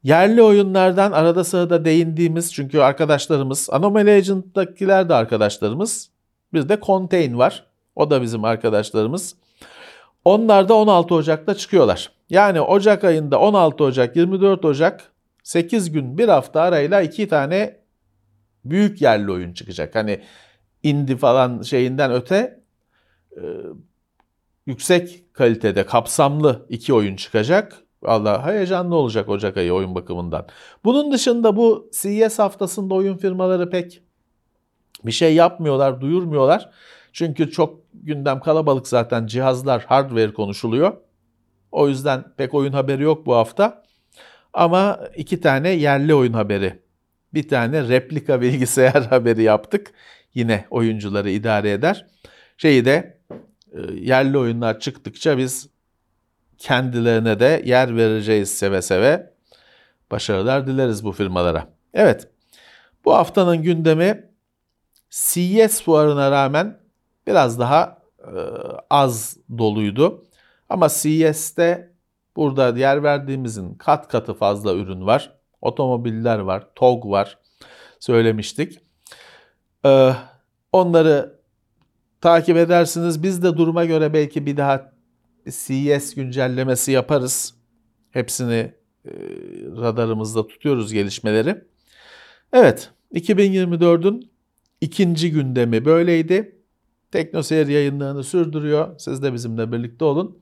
[0.03, 6.09] Yerli oyunlardan arada sırada değindiğimiz çünkü arkadaşlarımız, Anomaly Agent'takiler de arkadaşlarımız.
[6.53, 7.65] Bir de Contain var.
[7.95, 9.35] O da bizim arkadaşlarımız.
[10.27, 12.11] Onlar da 16 Ocak'ta çıkıyorlar.
[12.29, 15.11] Yani Ocak ayında 16 Ocak, 24 Ocak
[15.43, 17.79] 8 gün bir hafta arayla iki tane
[18.65, 19.95] büyük yerli oyun çıkacak.
[19.95, 20.21] Hani
[20.83, 22.59] indie falan şeyinden öte
[23.31, 23.43] e,
[24.65, 27.77] yüksek kalitede kapsamlı iki oyun çıkacak.
[28.05, 30.47] Allah heyecanlı olacak Ocak ayı oyun bakımından.
[30.85, 34.01] Bunun dışında bu CES haftasında oyun firmaları pek
[35.05, 36.69] bir şey yapmıyorlar, duyurmuyorlar.
[37.17, 40.97] Çünkü çok gündem kalabalık zaten cihazlar, hardware konuşuluyor.
[41.71, 43.83] O yüzden pek oyun haberi yok bu hafta.
[44.53, 46.79] Ama iki tane yerli oyun haberi.
[47.33, 49.93] Bir tane replika bilgisayar haberi yaptık.
[50.33, 52.07] Yine oyuncuları idare eder.
[52.57, 53.21] Şeyi de
[53.71, 55.69] e, yerli oyunlar çıktıkça biz
[56.57, 59.33] kendilerine de yer vereceğiz seve seve.
[60.11, 61.67] Başarılar dileriz bu firmalara.
[61.93, 62.27] Evet,
[63.05, 64.29] bu haftanın gündemi
[65.09, 66.86] CES fuarına rağmen
[67.27, 68.33] biraz daha e,
[68.89, 70.25] az doluydu.
[70.69, 71.93] Ama CES'te
[72.35, 75.37] burada yer verdiğimizin kat katı fazla ürün var.
[75.61, 77.37] Otomobiller var, TOG var
[77.99, 78.79] söylemiştik.
[79.85, 80.13] Ee,
[80.71, 81.39] onları
[82.21, 83.23] takip edersiniz.
[83.23, 84.91] Biz de duruma göre belki bir daha
[85.45, 87.55] CES güncellemesi yaparız.
[88.11, 88.73] Hepsini
[89.05, 89.11] e,
[89.77, 91.63] radarımızda tutuyoruz gelişmeleri.
[92.53, 94.31] Evet, 2024'ün
[94.81, 96.56] ikinci gündemi böyleydi.
[97.17, 98.99] Teknoseyir yayınlarını sürdürüyor.
[98.99, 100.37] Siz de bizimle birlikte olun.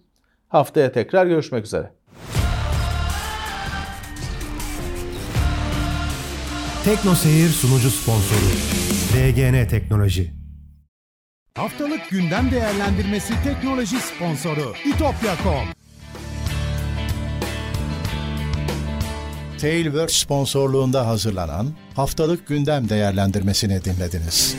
[0.48, 1.92] Haftaya tekrar görüşmek üzere.
[6.86, 8.40] Teknoseyir sunucu sponsoru
[9.14, 10.34] DGN Teknoloji.
[11.58, 15.68] Haftalık gündem değerlendirmesi teknoloji sponsoru itopya.com.
[19.62, 24.56] Tailwork sponsorluğunda hazırlanan haftalık gündem değerlendirmesini dinlediniz.